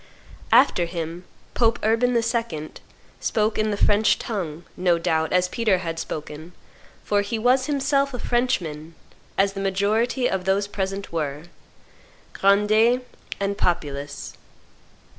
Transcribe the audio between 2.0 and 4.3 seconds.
II. spoke, in the French